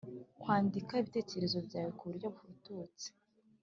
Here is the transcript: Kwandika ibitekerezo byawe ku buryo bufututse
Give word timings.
Kwandika 0.41 0.93
ibitekerezo 1.01 1.57
byawe 1.67 1.91
ku 1.97 2.03
buryo 2.09 2.27
bufututse 2.33 3.07